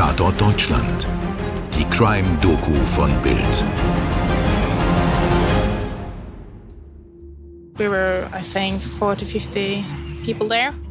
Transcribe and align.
Tatort 0.00 0.40
Deutschland. 0.40 1.06
Die 1.74 1.84
Crime-Doku 1.84 2.72
von 2.86 3.12
Bild. 3.20 3.64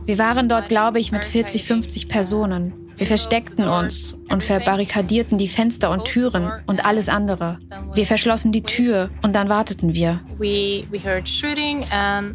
Wir 0.06 0.20
waren 0.20 0.48
dort, 0.48 0.70
glaube 0.70 1.00
ich, 1.00 1.12
mit 1.12 1.26
40, 1.26 1.64
50 1.64 2.08
Personen. 2.08 2.92
Wir 2.98 3.08
versteckten 3.08 3.68
uns 3.68 4.20
und 4.30 4.44
verbarrikadierten 4.44 5.40
die 5.40 5.48
Fenster 5.48 5.90
und 5.90 6.06
Türen 6.06 6.52
und 6.68 6.86
alles 6.86 7.10
andere. 7.10 7.58
Wir 7.96 8.06
verschlossen 8.06 8.52
die 8.52 8.62
Tür 8.62 9.10
und 9.24 9.34
dann 9.34 9.50
warteten 9.50 9.96
wir. 9.96 10.22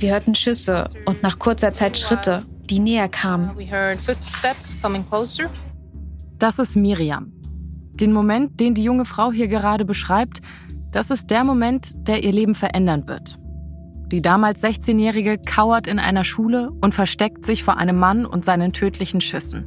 Wir 0.01 0.11
hörten 0.11 0.35
Schüsse 0.35 0.89
und 1.07 1.23
nach 1.23 1.39
kurzer 1.39 1.73
Zeit 1.73 1.97
Schritte, 1.97 2.45
die 2.69 2.81
näher 2.81 3.09
kamen. 3.09 3.53
Das 6.39 6.59
ist 6.59 6.77
Miriam. 6.77 7.33
Den 7.95 8.13
Moment, 8.13 8.59
den 8.61 8.75
die 8.75 8.85
junge 8.85 9.05
Frau 9.05 9.33
hier 9.33 9.49
gerade 9.49 9.85
beschreibt, 9.85 10.41
das 10.91 11.11
ist 11.11 11.31
der 11.31 11.45
Moment, 11.45 11.93
der 12.09 12.25
ihr 12.25 12.33
Leben 12.33 12.55
verändern 12.55 13.07
wird. 13.09 13.39
Die 14.13 14.23
damals 14.23 14.63
16-Jährige 14.63 15.39
kauert 15.39 15.87
in 15.87 15.99
einer 15.99 16.25
Schule 16.25 16.71
und 16.81 16.95
versteckt 16.95 17.47
sich 17.47 17.65
vor 17.65 17.77
einem 17.79 17.99
Mann 17.99 18.27
und 18.27 18.45
seinen 18.45 18.73
tödlichen 18.73 19.21
Schüssen 19.21 19.67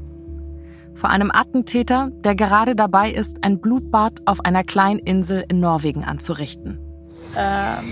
vor 0.98 1.12
einem 1.12 1.32
Attentäter, 1.32 2.10
der 2.24 2.36
gerade 2.36 2.76
dabei 2.76 3.12
ist, 3.12 3.44
ein 3.44 3.62
Blutbad 3.62 4.22
auf 4.26 4.44
einer 4.44 4.64
kleinen 4.64 5.00
Insel 5.00 5.46
in 5.48 5.60
Norwegen 5.60 6.04
anzurichten. 6.04 6.80
Uh, 7.36 7.84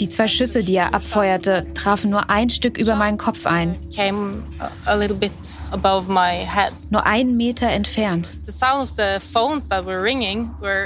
die 0.00 0.08
zwei 0.08 0.26
Schüsse, 0.26 0.64
die 0.64 0.76
er 0.76 0.94
abfeuerte, 0.94 1.66
trafen 1.74 2.10
nur 2.10 2.30
ein 2.30 2.48
Stück 2.48 2.78
über 2.78 2.96
meinen 2.96 3.18
Kopf 3.18 3.44
ein. 3.44 3.76
Nur 6.88 7.04
einen 7.04 7.36
Meter 7.36 7.68
entfernt. 7.68 8.38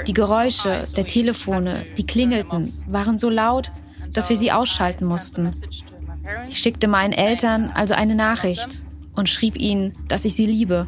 Die 0.07 0.13
Geräusche 0.13 0.81
der 0.95 1.05
Telefone, 1.05 1.85
die 1.97 2.05
klingelten, 2.05 2.73
waren 2.85 3.17
so 3.17 3.29
laut, 3.29 3.71
dass 4.13 4.27
wir 4.29 4.35
sie 4.35 4.51
ausschalten 4.51 5.05
mussten. 5.07 5.49
Ich 6.49 6.57
schickte 6.57 6.89
meinen 6.89 7.13
Eltern 7.13 7.71
also 7.73 7.93
eine 7.93 8.15
Nachricht 8.15 8.83
und 9.15 9.29
schrieb 9.29 9.55
ihnen, 9.55 9.95
dass 10.09 10.25
ich 10.25 10.35
sie 10.35 10.45
liebe. 10.45 10.87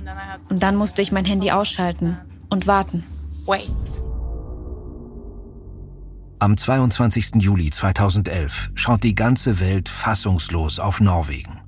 Und 0.50 0.62
dann 0.62 0.76
musste 0.76 1.02
ich 1.02 1.14
mein 1.14 1.26
Handy 1.26 1.52
ausschalten 1.52 2.18
und 2.50 2.68
warten. 2.68 3.06
Am 6.42 6.56
22. 6.56 7.36
Juli 7.40 7.70
2011 7.70 8.70
schaut 8.74 9.04
die 9.04 9.14
ganze 9.14 9.60
Welt 9.60 9.90
fassungslos 9.90 10.80
auf 10.80 11.02
Norwegen. 11.02 11.60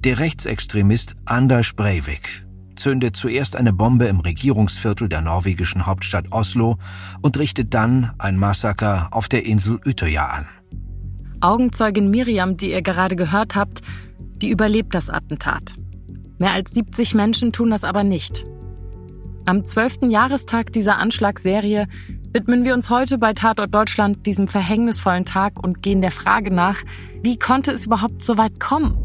Der 0.00 0.18
Rechtsextremist 0.18 1.16
Anders 1.24 1.72
Breivik 1.72 2.44
zündet 2.76 3.16
zuerst 3.16 3.56
eine 3.56 3.72
Bombe 3.72 4.04
im 4.04 4.20
Regierungsviertel 4.20 5.08
der 5.08 5.22
norwegischen 5.22 5.86
Hauptstadt 5.86 6.32
Oslo 6.32 6.76
und 7.22 7.38
richtet 7.38 7.72
dann 7.72 8.12
ein 8.18 8.36
Massaker 8.36 9.08
auf 9.10 9.28
der 9.28 9.46
Insel 9.46 9.80
Utøya 9.86 10.26
an. 10.26 10.46
Augenzeugin 11.40 12.10
Miriam, 12.10 12.58
die 12.58 12.72
ihr 12.72 12.82
gerade 12.82 13.16
gehört 13.16 13.54
habt, 13.54 13.80
die 14.36 14.50
überlebt 14.50 14.94
das 14.94 15.08
Attentat. 15.08 15.76
Mehr 16.36 16.52
als 16.52 16.72
70 16.72 17.14
Menschen 17.14 17.52
tun 17.52 17.70
das 17.70 17.84
aber 17.84 18.04
nicht. 18.04 18.44
Am 19.46 19.64
12. 19.64 20.10
Jahrestag 20.10 20.72
dieser 20.74 20.98
Anschlagsserie 20.98 21.86
widmen 22.34 22.64
wir 22.64 22.74
uns 22.74 22.90
heute 22.90 23.16
bei 23.16 23.32
Tatort 23.32 23.74
Deutschland 23.74 24.26
diesem 24.26 24.48
verhängnisvollen 24.48 25.24
Tag 25.24 25.62
und 25.62 25.82
gehen 25.82 26.02
der 26.02 26.10
Frage 26.10 26.52
nach, 26.52 26.82
wie 27.22 27.38
konnte 27.38 27.70
es 27.70 27.86
überhaupt 27.86 28.22
so 28.22 28.36
weit 28.36 28.60
kommen? 28.60 28.98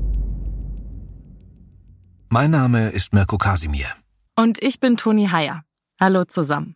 Mein 2.27 2.51
Name 2.51 2.89
ist 2.89 3.13
Mirko 3.13 3.37
Kasimir. 3.37 3.87
Und 4.35 4.61
ich 4.61 4.81
bin 4.81 4.97
Toni 4.97 5.27
Heyer. 5.27 5.63
Hallo 6.01 6.25
zusammen. 6.25 6.75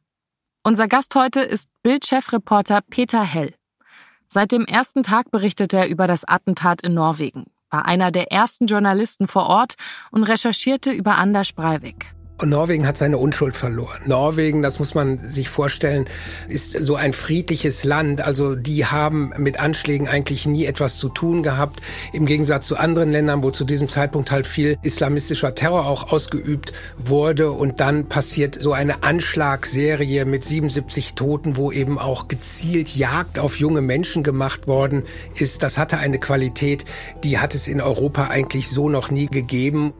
Unser 0.64 0.88
Gast 0.88 1.16
heute 1.16 1.42
ist 1.42 1.70
Bildchefreporter 1.82 2.80
Peter 2.90 3.24
Hell. 3.24 3.54
Seit 4.28 4.54
dem 4.54 4.66
ersten 4.66 5.04
Tag 5.04 5.32
berichtet 5.32 5.74
er 5.74 5.90
über 5.90 6.08
das 6.08 6.24
Attentat 6.24 6.82
in 6.82 6.94
Norwegen 6.94 7.46
war 7.74 7.86
einer 7.86 8.12
der 8.12 8.32
ersten 8.32 8.68
Journalisten 8.68 9.28
vor 9.28 9.48
Ort 9.48 9.74
und 10.12 10.24
recherchierte 10.24 10.92
über 10.92 11.16
Anders 11.16 11.52
Breivik. 11.52 12.14
Und 12.40 12.50
Norwegen 12.50 12.88
hat 12.88 12.98
seine 12.98 13.20
Unschuld 13.20 13.56
verloren. 13.56 14.02
Norwegen, 14.06 14.64
das 14.64 14.80
muss 14.80 14.96
man 14.96 15.30
sich 15.30 15.50
vorstellen, 15.50 16.06
ist 16.48 16.72
so 16.82 16.96
ein 16.96 17.14
friedliches 17.14 17.84
Land. 17.84 18.22
Also 18.22 18.56
die 18.56 18.86
haben 18.86 19.32
mit 19.38 19.60
Anschlägen 19.60 20.08
eigentlich 20.08 20.48
nie 20.48 20.66
etwas 20.66 20.98
zu 20.98 21.10
tun 21.10 21.44
gehabt. 21.44 21.80
Im 22.12 22.26
Gegensatz 22.26 22.68
zu 22.68 22.76
anderen 22.76 23.12
Ländern, 23.12 23.44
wo 23.44 23.52
zu 23.52 23.66
diesem 23.66 23.88
Zeitpunkt 23.88 24.32
halt 24.32 24.48
viel 24.48 24.78
islamistischer 24.82 25.54
Terror 25.54 25.86
auch 25.86 26.12
ausgeübt 26.12 26.74
wurde. 26.98 27.52
Und 27.52 27.80
dann 27.80 28.10
passiert 28.10 28.60
so 28.60 28.74
eine 28.74 29.04
Anschlagsserie 29.04 30.26
mit 30.26 30.44
77 30.44 31.14
Toten, 31.14 31.56
wo 31.56 31.72
eben 31.72 32.00
auch 32.00 32.28
gezielt 32.28 32.96
Jagd 32.96 33.38
auf 33.38 33.60
junge 33.60 33.82
Menschen 33.82 34.24
gemacht 34.24 34.68
worden 34.68 35.04
ist. 35.36 35.62
Das 35.62 35.78
hatte 35.78 36.00
eine 36.00 36.20
Qualität, 36.20 36.84
die 37.24 37.38
hat 37.38 37.54
es 37.54 37.68
in 37.68 37.80
Europa 37.80 38.28
eigentlich 38.28 38.70
so 38.70 38.90
noch 38.90 39.12
nie 39.12 39.28
gegeben. 39.28 39.94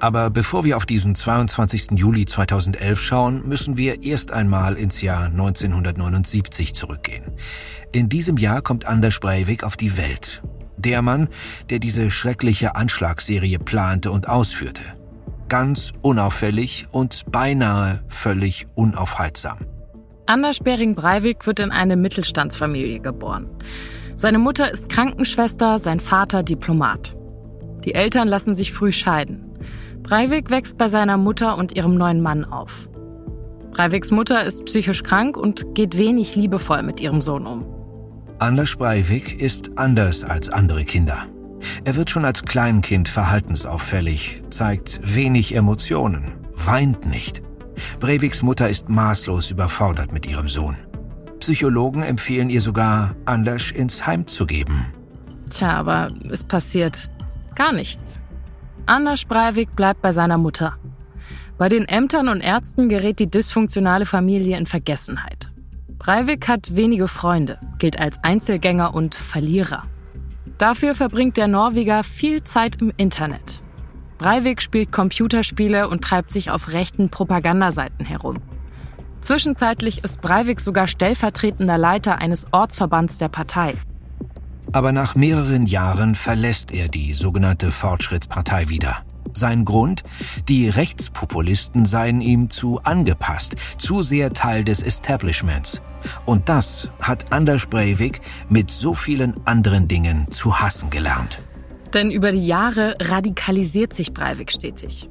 Aber 0.00 0.30
bevor 0.30 0.64
wir 0.64 0.76
auf 0.76 0.86
diesen 0.86 1.14
22. 1.14 1.92
Juli 1.92 2.26
2011 2.26 3.00
schauen, 3.00 3.48
müssen 3.48 3.76
wir 3.76 4.02
erst 4.02 4.32
einmal 4.32 4.74
ins 4.74 5.00
Jahr 5.00 5.26
1979 5.26 6.74
zurückgehen. 6.74 7.32
In 7.92 8.08
diesem 8.08 8.36
Jahr 8.36 8.60
kommt 8.60 8.86
Anders 8.86 9.20
Breivik 9.20 9.64
auf 9.64 9.76
die 9.76 9.96
Welt. 9.96 10.42
Der 10.76 11.00
Mann, 11.00 11.28
der 11.70 11.78
diese 11.78 12.10
schreckliche 12.10 12.76
Anschlagsserie 12.76 13.58
plante 13.58 14.10
und 14.10 14.28
ausführte. 14.28 14.82
Ganz 15.48 15.92
unauffällig 16.02 16.86
und 16.90 17.30
beinahe 17.30 18.02
völlig 18.08 18.66
unaufhaltsam. 18.74 19.58
Anders 20.26 20.58
Bering 20.58 20.94
Breivik 20.94 21.46
wird 21.46 21.60
in 21.60 21.70
eine 21.70 21.96
Mittelstandsfamilie 21.96 23.00
geboren. 23.00 23.46
Seine 24.16 24.38
Mutter 24.38 24.70
ist 24.72 24.88
Krankenschwester, 24.88 25.78
sein 25.78 26.00
Vater 26.00 26.42
Diplomat. 26.42 27.14
Die 27.84 27.94
Eltern 27.94 28.28
lassen 28.28 28.54
sich 28.54 28.72
früh 28.72 28.92
scheiden. 28.92 29.53
Breivik 30.04 30.50
wächst 30.50 30.76
bei 30.76 30.86
seiner 30.86 31.16
Mutter 31.16 31.56
und 31.56 31.74
ihrem 31.74 31.94
neuen 31.94 32.20
Mann 32.20 32.44
auf. 32.44 32.90
Breiviks 33.70 34.10
Mutter 34.10 34.44
ist 34.44 34.66
psychisch 34.66 35.02
krank 35.02 35.38
und 35.38 35.74
geht 35.74 35.96
wenig 35.96 36.36
liebevoll 36.36 36.82
mit 36.82 37.00
ihrem 37.00 37.22
Sohn 37.22 37.46
um. 37.46 37.64
Anders 38.38 38.76
Breivik 38.76 39.40
ist 39.40 39.78
anders 39.78 40.22
als 40.22 40.50
andere 40.50 40.84
Kinder. 40.84 41.24
Er 41.84 41.96
wird 41.96 42.10
schon 42.10 42.26
als 42.26 42.44
Kleinkind 42.44 43.08
verhaltensauffällig, 43.08 44.42
zeigt 44.50 45.00
wenig 45.02 45.54
Emotionen, 45.54 46.34
weint 46.54 47.06
nicht. 47.06 47.42
Breiviks 47.98 48.42
Mutter 48.42 48.68
ist 48.68 48.90
maßlos 48.90 49.50
überfordert 49.50 50.12
mit 50.12 50.26
ihrem 50.26 50.48
Sohn. 50.48 50.76
Psychologen 51.40 52.02
empfehlen 52.02 52.50
ihr 52.50 52.60
sogar, 52.60 53.16
Anders 53.24 53.70
ins 53.70 54.06
Heim 54.06 54.26
zu 54.26 54.44
geben. 54.44 54.84
Tja, 55.48 55.78
aber 55.78 56.08
es 56.30 56.44
passiert 56.44 57.08
gar 57.54 57.72
nichts. 57.72 58.20
Anders 58.86 59.24
Breivik 59.24 59.74
bleibt 59.74 60.02
bei 60.02 60.12
seiner 60.12 60.36
Mutter. 60.36 60.76
Bei 61.56 61.70
den 61.70 61.86
Ämtern 61.86 62.28
und 62.28 62.42
Ärzten 62.42 62.90
gerät 62.90 63.18
die 63.18 63.30
dysfunktionale 63.30 64.04
Familie 64.04 64.58
in 64.58 64.66
Vergessenheit. 64.66 65.48
Breivik 65.98 66.48
hat 66.48 66.76
wenige 66.76 67.08
Freunde, 67.08 67.58
gilt 67.78 67.98
als 67.98 68.22
Einzelgänger 68.22 68.94
und 68.94 69.14
Verlierer. 69.14 69.84
Dafür 70.58 70.94
verbringt 70.94 71.38
der 71.38 71.48
Norweger 71.48 72.02
viel 72.02 72.44
Zeit 72.44 72.82
im 72.82 72.92
Internet. 72.98 73.62
Breivik 74.18 74.60
spielt 74.60 74.92
Computerspiele 74.92 75.88
und 75.88 76.04
treibt 76.04 76.30
sich 76.30 76.50
auf 76.50 76.74
rechten 76.74 77.08
Propagandaseiten 77.08 78.04
herum. 78.04 78.42
Zwischenzeitlich 79.22 80.04
ist 80.04 80.20
Breivik 80.20 80.60
sogar 80.60 80.88
stellvertretender 80.88 81.78
Leiter 81.78 82.18
eines 82.18 82.46
Ortsverbands 82.52 83.16
der 83.16 83.30
Partei. 83.30 83.76
Aber 84.74 84.90
nach 84.90 85.14
mehreren 85.14 85.68
Jahren 85.68 86.16
verlässt 86.16 86.72
er 86.72 86.88
die 86.88 87.12
sogenannte 87.12 87.70
Fortschrittspartei 87.70 88.68
wieder. 88.68 89.04
Sein 89.32 89.64
Grund? 89.64 90.02
Die 90.48 90.68
Rechtspopulisten 90.68 91.86
seien 91.86 92.20
ihm 92.20 92.50
zu 92.50 92.80
angepasst, 92.82 93.54
zu 93.78 94.02
sehr 94.02 94.32
Teil 94.32 94.64
des 94.64 94.82
Establishments. 94.82 95.80
Und 96.26 96.48
das 96.48 96.90
hat 97.00 97.32
Anders 97.32 97.66
Breivik 97.66 98.20
mit 98.48 98.68
so 98.68 98.94
vielen 98.94 99.34
anderen 99.46 99.86
Dingen 99.86 100.28
zu 100.32 100.58
hassen 100.58 100.90
gelernt. 100.90 101.38
Denn 101.92 102.10
über 102.10 102.32
die 102.32 102.44
Jahre 102.44 102.96
radikalisiert 103.00 103.92
sich 103.92 104.12
Breivik 104.12 104.50
stetig. 104.50 105.08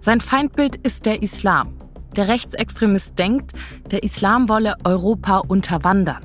Sein 0.00 0.20
Feindbild 0.20 0.76
ist 0.76 1.06
der 1.06 1.22
Islam. 1.22 1.74
Der 2.16 2.28
Rechtsextremist 2.28 3.18
denkt, 3.18 3.52
der 3.90 4.02
Islam 4.02 4.50
wolle 4.50 4.74
Europa 4.84 5.38
unterwandern. 5.38 6.20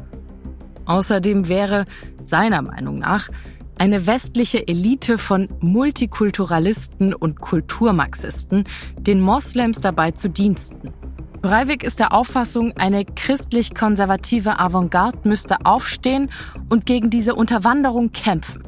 Außerdem 0.85 1.47
wäre, 1.47 1.85
seiner 2.27 2.61
Meinung 2.61 2.99
nach, 2.99 3.29
eine 3.77 4.07
westliche 4.07 4.67
Elite 4.67 5.17
von 5.17 5.49
Multikulturalisten 5.59 7.13
und 7.13 7.39
Kulturmarxisten 7.41 8.63
den 8.99 9.19
Moslems 9.19 9.81
dabei 9.81 10.11
zu 10.11 10.29
Diensten. 10.29 10.93
Breivik 11.41 11.83
ist 11.83 11.99
der 11.99 12.13
Auffassung, 12.13 12.73
eine 12.77 13.05
christlich-konservative 13.05 14.57
Avantgarde 14.59 15.19
müsste 15.25 15.65
aufstehen 15.65 16.29
und 16.69 16.85
gegen 16.85 17.09
diese 17.09 17.35
Unterwanderung 17.35 18.11
kämpfen. 18.11 18.63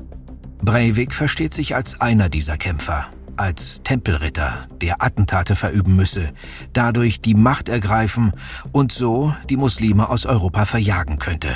Breivik 0.62 1.16
versteht 1.16 1.54
sich 1.54 1.76
als 1.76 2.02
einer 2.02 2.30
dieser 2.30 2.58
Kämpfer. 2.58 3.08
als 3.38 3.82
Tempelritter, 3.84 4.68
der 4.82 5.02
Attentate 5.02 5.56
verüben 5.56 5.96
müsse, 5.96 6.32
dadurch 6.74 7.22
die 7.22 7.36
Macht 7.36 7.70
ergreifen 7.70 8.32
und 8.72 8.92
so 8.92 9.34
die 9.50 9.58
Muslime 9.58 10.10
aus 10.10 10.26
Europa 10.26 10.66
verjagen 10.66 11.20
könnte. 11.20 11.56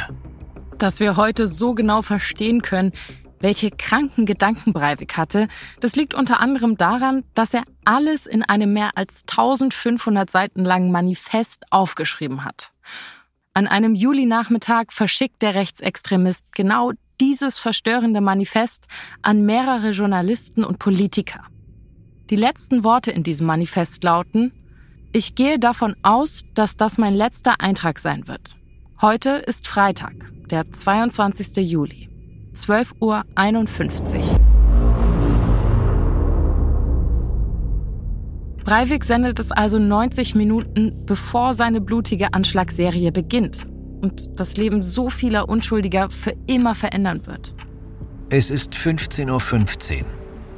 Dass 0.82 1.00
wir 1.00 1.16
heute 1.16 1.46
so 1.46 1.76
genau 1.76 2.02
verstehen 2.02 2.64
können, 2.64 2.92
welche 3.40 3.70
kranken 3.70 4.26
Gedanken 4.26 4.74
Breivik 4.74 5.16
hatte, 5.16 5.48
das 5.80 5.96
liegt 5.96 6.16
unter 6.16 6.40
anderem 6.40 6.76
daran, 6.76 7.24
dass 7.36 7.54
er 7.54 7.62
alles 7.86 8.26
in 8.26 8.42
einem 8.42 8.74
mehr 8.74 8.98
als 8.98 9.22
1500 9.30 10.28
Seiten 10.28 10.66
langen 10.66 10.92
Manifest 10.92 11.66
aufgeschrieben 11.70 12.44
hat. 12.44 12.72
An 13.54 13.68
einem 13.68 13.94
Juli-Nachmittag 13.94 14.92
verschickt 14.92 15.44
der 15.44 15.54
Rechtsextremist 15.54 16.48
genau 16.52 16.94
dieses 17.20 17.60
verstörende 17.60 18.20
Manifest 18.20 18.88
an 19.22 19.44
mehrere 19.44 19.92
Journalisten 19.92 20.64
und 20.64 20.80
Politiker. 20.80 21.44
Die 22.32 22.36
letzten 22.36 22.84
Worte 22.84 23.12
in 23.12 23.22
diesem 23.22 23.46
Manifest 23.46 24.04
lauten, 24.04 24.52
ich 25.14 25.36
gehe 25.36 25.60
davon 25.60 25.96
aus, 26.02 26.44
dass 26.56 26.76
das 26.76 26.98
mein 26.98 27.14
letzter 27.14 27.62
Eintrag 27.62 28.00
sein 28.00 28.28
wird. 28.28 28.56
Heute 29.02 29.32
ist 29.32 29.68
Freitag, 29.68 30.14
der 30.52 30.72
22. 30.72 31.68
Juli. 31.68 32.08
12.51 32.54 34.18
Uhr. 34.20 34.40
Breivik 38.64 39.04
sendet 39.04 39.40
es 39.40 39.52
also 39.52 39.80
90 39.80 40.36
Minuten, 40.36 41.04
bevor 41.08 41.56
seine 41.56 41.82
blutige 41.82 42.36
Anschlagsserie 42.36 43.12
beginnt 43.12 43.66
und 44.02 44.40
das 44.40 44.58
Leben 44.58 44.84
so 44.84 45.10
vieler 45.10 45.50
Unschuldiger 45.50 46.12
für 46.12 46.36
immer 46.46 46.76
verändern 46.76 47.26
wird. 47.26 47.56
Es 48.30 48.52
ist 48.52 48.76
15.15 48.76 49.32
Uhr. 49.32 50.06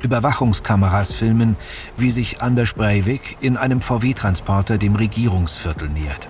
Überwachungskameras 0.01 1.13
filmen, 1.13 1.55
wie 1.95 2.11
sich 2.11 2.41
Anders 2.41 2.73
Breivik 2.73 3.37
in 3.39 3.55
einem 3.55 3.79
VW-Transporter 3.79 4.77
dem 4.77 4.97
Regierungsviertel 4.97 5.87
nähert. 5.87 6.27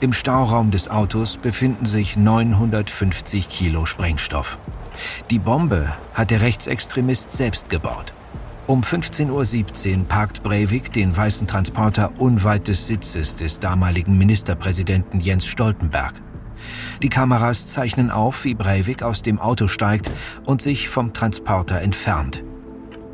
Im 0.00 0.12
Stauraum 0.12 0.70
des 0.70 0.88
Autos 0.88 1.36
befinden 1.36 1.86
sich 1.86 2.16
950 2.16 3.48
Kilo 3.48 3.86
Sprengstoff. 3.86 4.58
Die 5.30 5.38
Bombe 5.38 5.92
hat 6.14 6.30
der 6.30 6.40
Rechtsextremist 6.40 7.30
selbst 7.30 7.68
gebaut. 7.68 8.12
Um 8.66 8.80
15.17 8.80 9.98
Uhr 9.98 10.04
parkt 10.04 10.42
Breivik 10.42 10.92
den 10.92 11.14
weißen 11.14 11.46
Transporter 11.46 12.12
unweit 12.18 12.68
des 12.68 12.86
Sitzes 12.86 13.36
des 13.36 13.60
damaligen 13.60 14.16
Ministerpräsidenten 14.16 15.20
Jens 15.20 15.46
Stoltenberg. 15.46 16.14
Die 17.02 17.10
Kameras 17.10 17.66
zeichnen 17.66 18.10
auf, 18.10 18.44
wie 18.44 18.54
Breivik 18.54 19.02
aus 19.02 19.20
dem 19.20 19.38
Auto 19.38 19.68
steigt 19.68 20.10
und 20.46 20.62
sich 20.62 20.88
vom 20.88 21.12
Transporter 21.12 21.82
entfernt. 21.82 22.42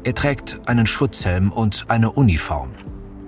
Er 0.05 0.15
trägt 0.15 0.61
einen 0.67 0.87
Schutzhelm 0.87 1.51
und 1.51 1.87
eine 1.89 2.13
Uniform. 2.13 2.71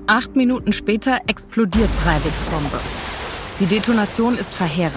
Acht 0.07 0.37
Minuten 0.37 0.73
später 0.73 1.21
explodiert 1.27 1.91
Breiviks 2.05 2.43
Bombe. 2.45 2.79
Die 3.63 3.69
Detonation 3.69 4.37
ist 4.37 4.53
verheerend. 4.53 4.97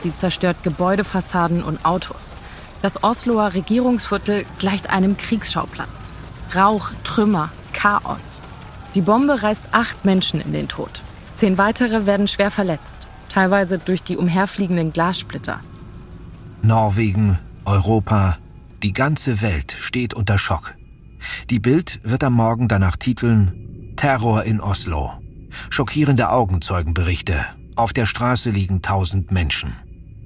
Sie 0.00 0.14
zerstört 0.14 0.62
Gebäudefassaden 0.62 1.62
und 1.62 1.84
Autos. 1.84 2.38
Das 2.80 3.04
Osloer 3.04 3.52
Regierungsviertel 3.52 4.46
gleicht 4.58 4.88
einem 4.88 5.18
Kriegsschauplatz. 5.18 6.14
Rauch, 6.56 6.92
Trümmer, 7.04 7.50
Chaos. 7.74 8.40
Die 8.94 9.02
Bombe 9.02 9.42
reißt 9.42 9.66
acht 9.72 10.06
Menschen 10.06 10.40
in 10.40 10.54
den 10.54 10.68
Tod. 10.68 11.02
Zehn 11.34 11.58
weitere 11.58 12.06
werden 12.06 12.28
schwer 12.28 12.50
verletzt, 12.50 13.06
teilweise 13.28 13.78
durch 13.78 14.02
die 14.02 14.16
umherfliegenden 14.16 14.90
Glassplitter. 14.94 15.60
Norwegen, 16.62 17.38
Europa, 17.66 18.38
die 18.82 18.94
ganze 18.94 19.42
Welt 19.42 19.76
steht 19.78 20.14
unter 20.14 20.38
Schock. 20.38 20.76
Die 21.50 21.60
Bild 21.60 22.00
wird 22.04 22.24
am 22.24 22.32
Morgen 22.32 22.68
danach 22.68 22.96
titeln 22.96 23.92
Terror 23.96 24.44
in 24.44 24.62
Oslo. 24.62 25.12
Schockierende 25.68 26.30
Augenzeugenberichte. 26.30 27.44
Auf 27.78 27.92
der 27.92 28.06
Straße 28.06 28.50
liegen 28.50 28.82
tausend 28.82 29.30
Menschen. 29.30 29.72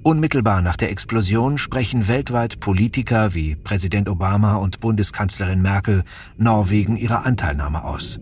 Unmittelbar 0.01 0.63
nach 0.63 0.75
der 0.75 0.89
Explosion 0.89 1.59
sprechen 1.59 2.07
weltweit 2.07 2.59
Politiker 2.59 3.35
wie 3.35 3.55
Präsident 3.55 4.09
Obama 4.09 4.55
und 4.55 4.79
Bundeskanzlerin 4.79 5.61
Merkel 5.61 6.03
Norwegen 6.35 6.97
ihre 6.97 7.25
Anteilnahme 7.25 7.83
aus. 7.83 8.19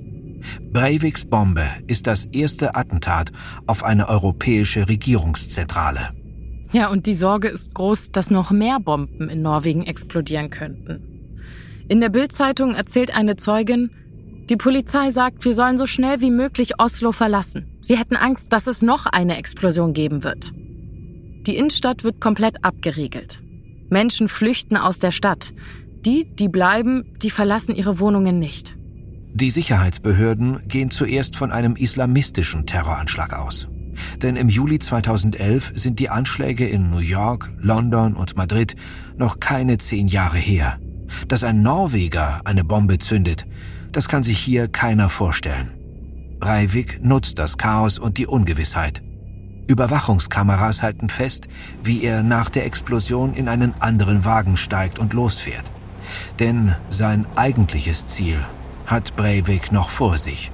Breiviks 0.73 1.23
Bombe 1.23 1.65
ist 1.87 2.07
das 2.07 2.25
erste 2.25 2.75
Attentat 2.75 3.31
auf 3.67 3.85
eine 3.85 4.09
europäische 4.09 4.89
Regierungszentrale. 4.89 6.09
Ja, 6.73 6.89
und 6.89 7.05
die 7.05 7.13
Sorge 7.13 7.47
ist 7.47 7.73
groß, 7.73 8.11
dass 8.11 8.31
noch 8.31 8.51
mehr 8.51 8.81
Bomben 8.81 9.29
in 9.29 9.41
Norwegen 9.41 9.83
explodieren 9.83 10.49
könnten. 10.49 10.99
In 11.87 12.01
der 12.01 12.09
Bildzeitung 12.09 12.75
erzählt 12.75 13.15
eine 13.15 13.37
Zeugin, 13.37 13.91
die 14.49 14.57
Polizei 14.57 15.11
sagt, 15.11 15.45
wir 15.45 15.53
sollen 15.53 15.77
so 15.77 15.85
schnell 15.85 16.21
wie 16.21 16.31
möglich 16.31 16.79
Oslo 16.79 17.11
verlassen. 17.11 17.67
Sie 17.81 17.97
hätten 17.97 18.15
Angst, 18.15 18.51
dass 18.51 18.67
es 18.67 18.81
noch 18.81 19.05
eine 19.05 19.37
Explosion 19.37 19.93
geben 19.93 20.23
wird. 20.23 20.51
Die 21.47 21.55
Innenstadt 21.55 22.03
wird 22.03 22.21
komplett 22.21 22.63
abgeriegelt. 22.63 23.41
Menschen 23.89 24.27
flüchten 24.27 24.77
aus 24.77 24.99
der 24.99 25.11
Stadt. 25.11 25.53
Die, 26.05 26.25
die 26.35 26.47
bleiben, 26.47 27.13
die 27.21 27.29
verlassen 27.29 27.75
ihre 27.75 27.99
Wohnungen 27.99 28.39
nicht. 28.39 28.75
Die 29.33 29.49
Sicherheitsbehörden 29.49 30.67
gehen 30.67 30.91
zuerst 30.91 31.35
von 31.35 31.51
einem 31.51 31.75
islamistischen 31.75 32.65
Terroranschlag 32.65 33.33
aus. 33.33 33.69
Denn 34.21 34.35
im 34.35 34.49
Juli 34.49 34.79
2011 34.79 35.71
sind 35.75 35.99
die 35.99 36.09
Anschläge 36.09 36.67
in 36.67 36.89
New 36.89 36.99
York, 36.99 37.51
London 37.59 38.15
und 38.15 38.35
Madrid 38.35 38.75
noch 39.17 39.39
keine 39.39 39.77
zehn 39.77 40.07
Jahre 40.07 40.37
her. 40.37 40.79
Dass 41.27 41.43
ein 41.43 41.61
Norweger 41.61 42.41
eine 42.45 42.63
Bombe 42.63 42.97
zündet, 42.97 43.45
das 43.91 44.07
kann 44.07 44.23
sich 44.23 44.39
hier 44.39 44.67
keiner 44.67 45.09
vorstellen. 45.09 45.71
Breivik 46.39 47.03
nutzt 47.03 47.37
das 47.39 47.57
Chaos 47.57 47.99
und 47.99 48.17
die 48.17 48.27
Ungewissheit. 48.27 49.03
Überwachungskameras 49.67 50.81
halten 50.81 51.07
fest, 51.07 51.47
wie 51.83 52.03
er 52.03 52.23
nach 52.23 52.49
der 52.49 52.65
Explosion 52.65 53.33
in 53.33 53.47
einen 53.47 53.73
anderen 53.79 54.25
Wagen 54.25 54.57
steigt 54.57 54.99
und 54.99 55.13
losfährt. 55.13 55.71
Denn 56.39 56.75
sein 56.89 57.25
eigentliches 57.35 58.07
Ziel 58.07 58.43
hat 58.85 59.15
Breivik 59.15 59.71
noch 59.71 59.89
vor 59.89 60.17
sich. 60.17 60.51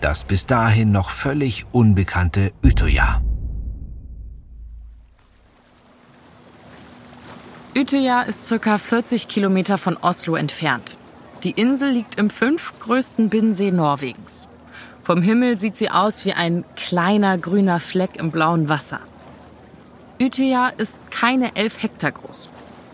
Das 0.00 0.24
bis 0.24 0.46
dahin 0.46 0.92
noch 0.92 1.10
völlig 1.10 1.66
unbekannte 1.72 2.52
Utøya. 2.64 3.20
Utøya 7.76 8.22
ist 8.22 8.46
circa 8.46 8.78
40 8.78 9.28
Kilometer 9.28 9.76
von 9.76 9.96
Oslo 9.96 10.36
entfernt. 10.36 10.96
Die 11.42 11.52
Insel 11.52 11.90
liegt 11.90 12.16
im 12.16 12.28
fünftgrößten 12.28 13.30
Binnensee 13.30 13.70
Norwegens. 13.70 14.46
Vom 15.02 15.22
Himmel 15.22 15.56
sieht 15.56 15.76
sie 15.76 15.90
aus 15.90 16.24
wie 16.26 16.34
ein 16.34 16.64
kleiner 16.76 17.38
grüner 17.38 17.80
Fleck 17.80 18.16
im 18.16 18.30
blauen 18.30 18.68
Wasser. 18.68 19.00
Utøya 20.20 20.68
ist 20.68 20.98
keine 21.10 21.56
elf 21.56 21.82
Hektar 21.82 22.12
groß. 22.12 22.50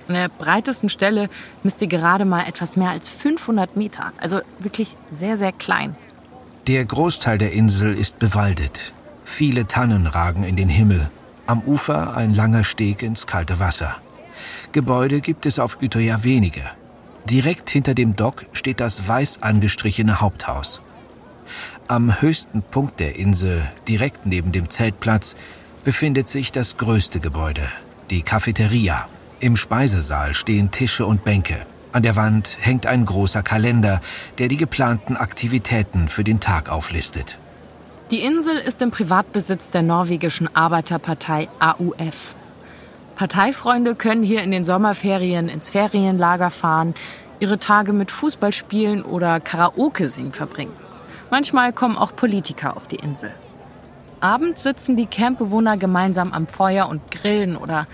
An 0.06 0.14
der 0.14 0.28
breitesten 0.28 0.88
Stelle 0.88 1.28
misst 1.64 1.80
sie 1.80 1.88
gerade 1.88 2.24
mal 2.24 2.46
etwas 2.46 2.76
mehr 2.76 2.90
als 2.90 3.08
500 3.08 3.76
Meter, 3.76 4.12
also 4.18 4.40
wirklich 4.60 4.96
sehr, 5.10 5.36
sehr 5.36 5.50
klein. 5.50 5.96
Der 6.68 6.84
Großteil 6.84 7.38
der 7.38 7.52
Insel 7.52 7.94
ist 7.94 8.20
bewaldet. 8.20 8.92
Viele 9.24 9.66
Tannen 9.66 10.06
ragen 10.06 10.44
in 10.44 10.54
den 10.54 10.68
Himmel. 10.68 11.10
Am 11.48 11.62
Ufer 11.62 12.16
ein 12.16 12.32
langer 12.32 12.62
Steg 12.62 13.02
ins 13.02 13.26
kalte 13.26 13.58
Wasser. 13.58 13.96
Gebäude 14.70 15.20
gibt 15.20 15.46
es 15.46 15.58
auf 15.58 15.82
Utøya 15.82 16.22
wenige. 16.22 16.62
Direkt 17.30 17.70
hinter 17.70 17.94
dem 17.94 18.14
Dock 18.14 18.46
steht 18.52 18.78
das 18.78 19.08
weiß 19.08 19.42
angestrichene 19.42 20.20
Haupthaus. 20.20 20.80
Am 21.88 22.20
höchsten 22.20 22.62
Punkt 22.62 23.00
der 23.00 23.16
Insel, 23.16 23.68
direkt 23.88 24.26
neben 24.26 24.52
dem 24.52 24.70
Zeltplatz, 24.70 25.34
befindet 25.84 26.28
sich 26.28 26.52
das 26.52 26.76
größte 26.76 27.18
Gebäude, 27.18 27.62
die 28.10 28.22
Cafeteria. 28.22 29.08
Im 29.40 29.56
Speisesaal 29.56 30.34
stehen 30.34 30.70
Tische 30.70 31.04
und 31.04 31.24
Bänke. 31.24 31.66
An 31.92 32.04
der 32.04 32.14
Wand 32.14 32.58
hängt 32.60 32.86
ein 32.86 33.04
großer 33.04 33.42
Kalender, 33.42 34.00
der 34.38 34.48
die 34.48 34.56
geplanten 34.56 35.16
Aktivitäten 35.16 36.08
für 36.08 36.24
den 36.24 36.40
Tag 36.40 36.68
auflistet. 36.68 37.38
Die 38.12 38.20
Insel 38.20 38.56
ist 38.56 38.82
im 38.82 38.92
Privatbesitz 38.92 39.70
der 39.70 39.82
norwegischen 39.82 40.54
Arbeiterpartei 40.54 41.48
AUF. 41.58 42.34
Parteifreunde 43.16 43.94
können 43.94 44.22
hier 44.22 44.42
in 44.42 44.50
den 44.50 44.62
Sommerferien 44.62 45.48
ins 45.48 45.70
Ferienlager 45.70 46.50
fahren, 46.50 46.94
ihre 47.40 47.58
Tage 47.58 47.94
mit 47.94 48.10
Fußballspielen 48.10 49.02
oder 49.02 49.40
Karaoke 49.40 50.08
singen 50.08 50.34
verbringen. 50.34 50.72
Manchmal 51.30 51.72
kommen 51.72 51.96
auch 51.96 52.14
Politiker 52.14 52.76
auf 52.76 52.86
die 52.86 52.96
Insel. 52.96 53.30
Abends 54.20 54.62
sitzen 54.62 54.96
die 54.96 55.06
Campbewohner 55.06 55.76
gemeinsam 55.78 56.32
am 56.32 56.46
Feuer 56.46 56.88
und 56.88 57.10
grillen 57.10 57.56
oder 57.56 57.86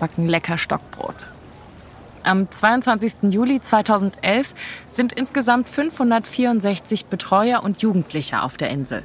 backen 0.00 0.26
lecker 0.26 0.58
Stockbrot. 0.58 1.28
Am 2.24 2.50
22. 2.50 3.30
Juli 3.30 3.60
2011 3.60 4.54
sind 4.90 5.12
insgesamt 5.12 5.68
564 5.68 7.06
Betreuer 7.06 7.62
und 7.62 7.82
Jugendliche 7.82 8.42
auf 8.42 8.56
der 8.56 8.70
Insel. 8.70 9.02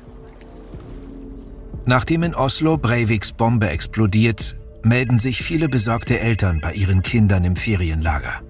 Nachdem 1.86 2.24
in 2.24 2.36
Oslo 2.36 2.78
Breiviks 2.78 3.34
Bombe 3.34 3.70
explodiert, 3.70 4.56
melden 4.84 5.20
sich 5.20 5.44
viele 5.44 5.70
besorgte 5.70 6.20
Eltern 6.20 6.60
bei 6.62 6.74
ihren 6.74 7.02
Kindern 7.02 7.44
im 7.44 7.56
Ferienlager. 7.56 8.42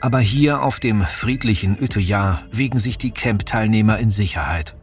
Aber 0.00 0.20
hier 0.20 0.62
auf 0.62 0.80
dem 0.80 1.02
friedlichen 1.02 1.76
Utøya 1.80 2.42
wiegen 2.52 2.78
sich 2.78 2.98
die 2.98 3.10
Camp-Teilnehmer 3.10 3.98
in 3.98 4.10
Sicherheit. 4.10 4.74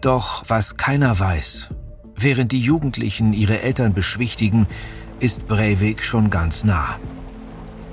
Doch 0.00 0.44
was 0.46 0.76
keiner 0.76 1.18
weiß, 1.18 1.70
während 2.14 2.52
die 2.52 2.60
Jugendlichen 2.60 3.32
ihre 3.32 3.62
Eltern 3.62 3.92
beschwichtigen, 3.92 4.66
ist 5.18 5.48
Breivik 5.48 6.02
schon 6.02 6.30
ganz 6.30 6.64
nah. 6.64 6.98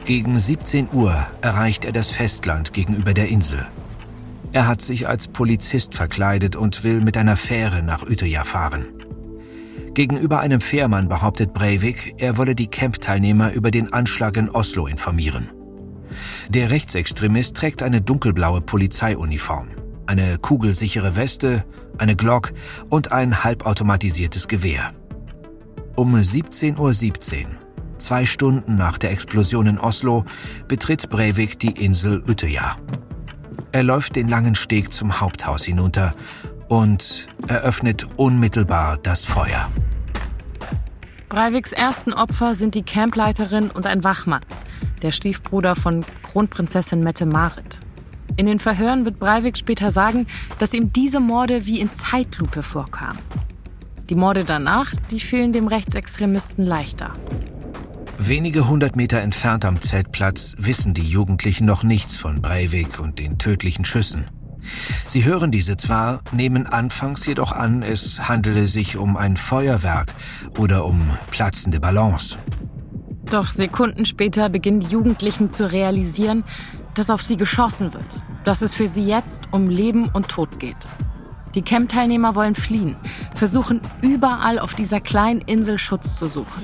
Gegen 0.06 0.38
17 0.38 0.90
Uhr 0.92 1.26
erreicht 1.42 1.86
er 1.86 1.94
das 1.94 2.10
Festland 2.10 2.74
gegenüber 2.74 3.14
der 3.14 3.30
Insel. 3.30 3.66
Er 4.52 4.68
hat 4.68 4.82
sich 4.82 5.08
als 5.08 5.28
Polizist 5.28 5.96
verkleidet 5.96 6.56
und 6.56 6.84
will 6.84 7.02
mit 7.02 7.18
einer 7.18 7.38
Fähre 7.38 7.82
nach 7.82 8.04
Utøya 8.04 8.44
fahren. 8.44 9.03
Gegenüber 9.94 10.40
einem 10.40 10.60
Fährmann 10.60 11.08
behauptet 11.08 11.54
Breivik, 11.54 12.16
er 12.18 12.38
wolle 12.38 12.56
die 12.56 12.68
Camp-Teilnehmer 12.68 13.54
über 13.54 13.70
den 13.70 13.94
Anschlag 13.94 14.38
in 14.38 14.50
Oslo 14.50 14.88
informieren. 14.88 15.52
Der 16.50 16.72
Rechtsextremist 16.72 17.56
trägt 17.56 17.84
eine 17.84 18.02
dunkelblaue 18.02 18.62
Polizeiuniform, 18.62 19.68
eine 20.08 20.40
kugelsichere 20.40 21.16
Weste, 21.16 21.64
eine 22.00 22.16
Glock 22.16 22.54
und 22.90 23.12
ein 23.12 23.44
halbautomatisiertes 23.44 24.48
Gewehr. 24.48 24.94
Um 25.96 26.16
17.17 26.16 26.80
Uhr, 26.80 26.94
17, 26.94 27.48
zwei 28.00 28.26
Stunden 28.26 28.76
nach 28.76 28.98
der 28.98 29.12
Explosion 29.12 29.68
in 29.68 29.78
Oslo, 29.78 30.26
betritt 30.68 31.08
Breivik 31.12 31.60
die 31.60 31.72
Insel 31.72 32.24
Utøya. 32.28 32.78
Er 33.72 33.84
läuft 33.84 34.16
den 34.16 34.28
langen 34.28 34.56
Steg 34.56 34.92
zum 34.92 35.22
Haupthaus 35.22 35.64
hinunter 35.64 36.16
und 36.68 37.28
eröffnet 37.48 38.08
unmittelbar 38.18 38.98
das 38.98 39.26
Feuer. 39.26 39.72
Breiviks 41.34 41.72
ersten 41.72 42.14
Opfer 42.14 42.54
sind 42.54 42.76
die 42.76 42.84
Campleiterin 42.84 43.72
und 43.72 43.88
ein 43.88 44.04
Wachmann, 44.04 44.42
der 45.02 45.12
Stiefbruder 45.12 45.76
von 45.76 46.06
Kronprinzessin 46.22 47.00
Mette-Marit. 47.00 47.80
In 48.38 48.46
den 48.46 48.60
Verhören 48.60 49.04
wird 49.04 49.18
Breivik 49.18 49.58
später 49.58 49.90
sagen, 49.90 50.28
dass 50.60 50.76
ihm 50.76 50.94
diese 50.94 51.20
Morde 51.20 51.66
wie 51.66 51.80
in 51.80 51.92
Zeitlupe 51.92 52.62
vorkamen. 52.62 53.18
Die 54.12 54.16
Morde 54.16 54.44
danach, 54.44 54.92
die 55.10 55.20
fielen 55.20 55.54
dem 55.54 55.66
Rechtsextremisten 55.66 56.68
leichter. 56.68 57.14
Wenige 58.20 58.68
hundert 58.68 58.96
Meter 58.96 59.20
entfernt 59.20 59.66
am 59.66 59.82
Zeltplatz 59.82 60.54
wissen 60.60 60.94
die 60.94 61.02
Jugendlichen 61.02 61.66
noch 61.66 61.82
nichts 61.82 62.16
von 62.16 62.44
Breivik 62.44 63.00
und 63.00 63.18
den 63.18 63.40
tödlichen 63.40 63.86
Schüssen. 63.86 64.28
Sie 65.08 65.26
hören 65.26 65.52
diese 65.52 65.78
zwar, 65.78 66.22
nehmen 66.32 66.68
anfangs 66.68 67.26
jedoch 67.26 67.52
an, 67.52 67.84
es 67.84 68.28
handele 68.28 68.68
sich 68.68 68.98
um 68.98 69.18
ein 69.18 69.38
Feuerwerk 69.38 70.14
oder 70.58 70.86
um 70.86 71.02
platzende 71.32 71.80
Ballons. 71.80 72.38
Doch 73.26 73.48
Sekunden 73.48 74.06
später 74.06 74.50
beginnen 74.50 74.80
die 74.80 74.88
Jugendlichen 74.88 75.50
zu 75.50 75.72
realisieren, 75.72 76.44
dass 76.94 77.10
auf 77.10 77.22
sie 77.22 77.38
geschossen 77.38 77.94
wird, 77.94 78.22
dass 78.44 78.62
es 78.62 78.76
für 78.76 78.88
sie 78.88 79.04
jetzt 79.04 79.44
um 79.52 79.68
Leben 79.68 80.10
und 80.10 80.28
Tod 80.28 80.60
geht. 80.60 80.78
Die 81.56 81.62
Camp-Teilnehmer 81.62 82.36
wollen 82.36 82.56
fliehen, 82.56 82.96
versuchen 83.36 83.82
überall 84.02 84.60
auf 84.60 84.74
dieser 84.74 85.02
kleinen 85.02 85.42
Insel 85.42 85.78
Schutz 85.78 86.16
zu 86.16 86.30
suchen. 86.30 86.64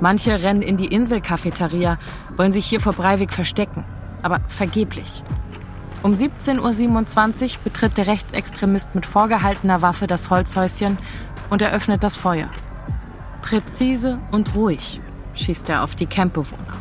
Manche 0.00 0.42
rennen 0.42 0.62
in 0.62 0.76
die 0.76 0.86
Inselcafeteria, 0.86 1.98
wollen 2.36 2.52
sich 2.52 2.66
hier 2.66 2.80
vor 2.80 2.92
Breivik 2.92 3.32
verstecken, 3.32 3.84
aber 4.22 4.40
vergeblich. 4.48 5.22
Um 6.02 6.14
17.27 6.14 7.42
Uhr 7.42 7.62
betritt 7.62 7.96
der 7.96 8.08
Rechtsextremist 8.08 8.94
mit 8.94 9.06
vorgehaltener 9.06 9.82
Waffe 9.82 10.08
das 10.08 10.30
Holzhäuschen 10.30 10.98
und 11.48 11.62
eröffnet 11.62 12.02
das 12.02 12.16
Feuer. 12.16 12.50
Präzise 13.40 14.18
und 14.32 14.54
ruhig 14.54 15.00
schießt 15.34 15.68
er 15.70 15.84
auf 15.84 15.94
die 15.94 16.06
Campbewohner. 16.06 16.72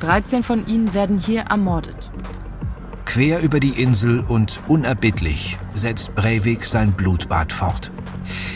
13 0.00 0.42
von 0.42 0.66
ihnen 0.66 0.94
werden 0.94 1.18
hier 1.18 1.42
ermordet. 1.42 2.10
Quer 3.04 3.40
über 3.40 3.60
die 3.60 3.80
Insel 3.80 4.20
und 4.20 4.60
unerbittlich 4.66 5.56
setzt 5.72 6.14
Breivik 6.14 6.64
sein 6.64 6.92
Blutbad 6.92 7.52
fort. 7.52 7.92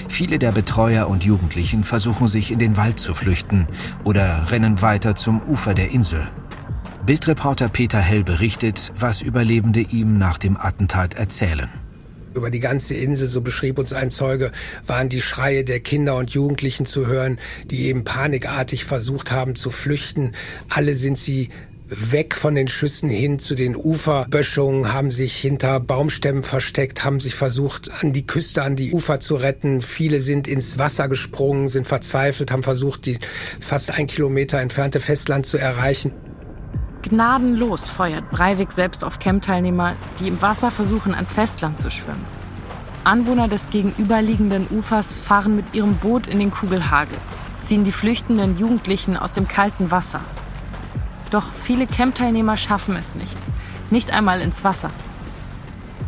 Viele 0.08 0.38
der 0.38 0.52
Betreuer 0.52 1.08
und 1.08 1.24
Jugendlichen 1.24 1.84
versuchen 1.84 2.28
sich 2.28 2.50
in 2.50 2.58
den 2.58 2.76
Wald 2.76 3.00
zu 3.00 3.14
flüchten 3.14 3.66
oder 4.04 4.50
rennen 4.50 4.82
weiter 4.82 5.14
zum 5.14 5.40
Ufer 5.40 5.72
der 5.72 5.90
Insel. 5.90 6.28
Bildreporter 7.04 7.68
Peter 7.68 7.98
Hell 7.98 8.22
berichtet, 8.22 8.92
was 8.96 9.22
Überlebende 9.22 9.80
ihm 9.80 10.18
nach 10.18 10.38
dem 10.38 10.56
Attentat 10.56 11.14
erzählen. 11.14 11.68
Über 12.32 12.48
die 12.48 12.60
ganze 12.60 12.94
Insel, 12.94 13.26
so 13.26 13.40
beschrieb 13.40 13.80
uns 13.80 13.92
ein 13.92 14.08
Zeuge, 14.08 14.52
waren 14.86 15.08
die 15.08 15.20
Schreie 15.20 15.64
der 15.64 15.80
Kinder 15.80 16.14
und 16.14 16.30
Jugendlichen 16.30 16.86
zu 16.86 17.08
hören, 17.08 17.40
die 17.64 17.86
eben 17.86 18.04
panikartig 18.04 18.84
versucht 18.84 19.32
haben 19.32 19.56
zu 19.56 19.70
flüchten. 19.70 20.32
Alle 20.68 20.94
sind 20.94 21.18
sie 21.18 21.48
weg 21.88 22.36
von 22.36 22.54
den 22.54 22.68
Schüssen 22.68 23.10
hin 23.10 23.40
zu 23.40 23.56
den 23.56 23.74
Uferböschungen, 23.74 24.92
haben 24.92 25.10
sich 25.10 25.36
hinter 25.36 25.80
Baumstämmen 25.80 26.44
versteckt, 26.44 27.04
haben 27.04 27.18
sich 27.18 27.34
versucht, 27.34 27.90
an 28.00 28.12
die 28.12 28.28
Küste, 28.28 28.62
an 28.62 28.76
die 28.76 28.92
Ufer 28.92 29.18
zu 29.18 29.34
retten. 29.34 29.82
Viele 29.82 30.20
sind 30.20 30.46
ins 30.46 30.78
Wasser 30.78 31.08
gesprungen, 31.08 31.68
sind 31.68 31.88
verzweifelt, 31.88 32.52
haben 32.52 32.62
versucht, 32.62 33.06
die 33.06 33.18
fast 33.58 33.90
ein 33.90 34.06
Kilometer 34.06 34.60
entfernte 34.60 35.00
Festland 35.00 35.46
zu 35.46 35.58
erreichen. 35.58 36.12
Gnadenlos 37.02 37.88
feuert 37.88 38.30
Breivik 38.30 38.70
selbst 38.70 39.04
auf 39.04 39.18
Camp-Teilnehmer, 39.18 39.94
die 40.20 40.28
im 40.28 40.40
Wasser 40.40 40.70
versuchen, 40.70 41.14
ans 41.14 41.32
Festland 41.32 41.80
zu 41.80 41.90
schwimmen. 41.90 42.24
Anwohner 43.02 43.48
des 43.48 43.68
gegenüberliegenden 43.70 44.68
Ufers 44.70 45.18
fahren 45.18 45.56
mit 45.56 45.74
ihrem 45.74 45.96
Boot 45.96 46.28
in 46.28 46.38
den 46.38 46.52
Kugelhagel, 46.52 47.18
ziehen 47.60 47.82
die 47.82 47.90
flüchtenden 47.90 48.56
Jugendlichen 48.56 49.16
aus 49.16 49.32
dem 49.32 49.48
kalten 49.48 49.90
Wasser. 49.90 50.20
Doch 51.32 51.52
viele 51.52 51.88
Camp-Teilnehmer 51.88 52.56
schaffen 52.56 52.94
es 52.94 53.16
nicht, 53.16 53.36
nicht 53.90 54.12
einmal 54.12 54.40
ins 54.40 54.62
Wasser. 54.62 54.90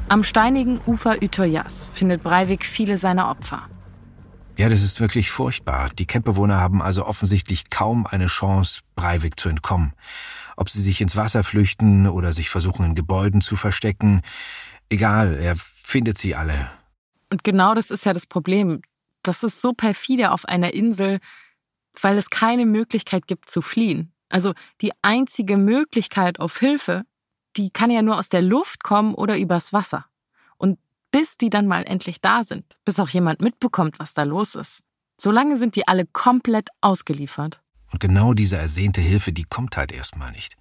Am 0.08 0.22
steinigen 0.22 0.80
Ufer 0.86 1.16
Utøyas 1.20 1.88
findet 1.92 2.22
Breivik 2.22 2.64
viele 2.64 2.98
seiner 2.98 3.30
Opfer. 3.30 3.62
Ja, 4.56 4.68
das 4.68 4.82
ist 4.82 5.00
wirklich 5.00 5.32
furchtbar. 5.32 5.90
Die 5.98 6.06
Campbewohner 6.06 6.60
haben 6.60 6.80
also 6.80 7.04
offensichtlich 7.06 7.70
kaum 7.70 8.06
eine 8.06 8.26
Chance, 8.26 8.82
Breivik 8.94 9.38
zu 9.38 9.48
entkommen. 9.48 9.94
Ob 10.56 10.70
sie 10.70 10.80
sich 10.80 11.00
ins 11.00 11.16
Wasser 11.16 11.42
flüchten 11.42 12.06
oder 12.06 12.32
sich 12.32 12.50
versuchen, 12.50 12.84
in 12.86 12.94
Gebäuden 12.94 13.40
zu 13.40 13.56
verstecken. 13.56 14.22
Egal, 14.88 15.34
er 15.34 15.56
findet 15.56 16.18
sie 16.18 16.36
alle. 16.36 16.70
Und 17.30 17.42
genau 17.42 17.74
das 17.74 17.90
ist 17.90 18.04
ja 18.04 18.12
das 18.12 18.26
Problem. 18.26 18.82
Das 19.22 19.42
ist 19.42 19.60
so 19.60 19.72
perfide 19.72 20.30
auf 20.30 20.44
einer 20.44 20.72
Insel, 20.72 21.18
weil 22.00 22.16
es 22.16 22.30
keine 22.30 22.64
Möglichkeit 22.64 23.26
gibt 23.26 23.50
zu 23.50 23.60
fliehen. 23.60 24.12
Also 24.28 24.54
die 24.80 24.92
einzige 25.02 25.56
Möglichkeit 25.56 26.38
auf 26.38 26.58
Hilfe, 26.58 27.04
die 27.56 27.70
kann 27.70 27.90
ja 27.90 28.02
nur 28.02 28.18
aus 28.18 28.28
der 28.28 28.42
Luft 28.42 28.84
kommen 28.84 29.14
oder 29.14 29.36
übers 29.36 29.72
Wasser. 29.72 30.06
Bis 31.14 31.36
die 31.36 31.48
dann 31.48 31.68
mal 31.68 31.84
endlich 31.84 32.20
da 32.20 32.42
sind, 32.42 32.64
bis 32.84 32.98
auch 32.98 33.08
jemand 33.08 33.40
mitbekommt, 33.40 34.00
was 34.00 34.14
da 34.14 34.24
los 34.24 34.56
ist, 34.56 34.82
solange 35.16 35.56
sind 35.56 35.76
die 35.76 35.86
alle 35.86 36.06
komplett 36.06 36.70
ausgeliefert. 36.80 37.60
Und 37.92 38.00
genau 38.00 38.34
diese 38.34 38.56
ersehnte 38.56 39.00
Hilfe, 39.00 39.30
die 39.30 39.44
kommt 39.44 39.76
halt 39.76 39.92
erstmal 39.92 40.32
nicht. 40.32 40.56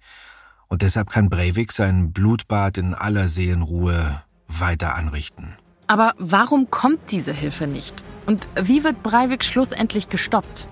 Und 0.68 0.82
deshalb 0.82 1.10
kann 1.10 1.28
Breivik 1.28 1.72
sein 1.72 2.12
Blutbad 2.12 2.78
in 2.78 2.94
aller 2.94 3.26
Seelenruhe 3.26 4.22
weiter 4.46 4.94
anrichten. 4.94 5.56
Aber 5.88 6.14
warum 6.18 6.70
kommt 6.70 7.10
diese 7.10 7.32
Hilfe 7.32 7.66
nicht? 7.66 8.04
Und 8.26 8.46
wie 8.54 8.84
wird 8.84 9.02
Breivik 9.02 9.42
schlussendlich 9.42 10.08
gestoppt? 10.08 10.68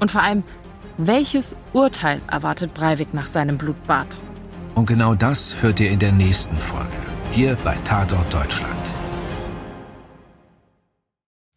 Und 0.00 0.10
vor 0.10 0.22
allem, 0.22 0.42
welches 0.98 1.54
Urteil 1.72 2.20
erwartet 2.26 2.74
Breivik 2.74 3.14
nach 3.14 3.26
seinem 3.26 3.56
Blutbad? 3.56 4.18
Und 4.74 4.86
genau 4.86 5.14
das 5.14 5.62
hört 5.62 5.78
ihr 5.78 5.92
in 5.92 6.00
der 6.00 6.10
nächsten 6.10 6.56
Folge, 6.56 6.98
hier 7.30 7.56
bei 7.62 7.76
Tatort 7.84 8.34
Deutschland. 8.34 8.92